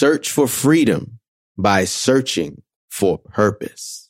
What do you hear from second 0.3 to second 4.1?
for freedom by searching for purpose.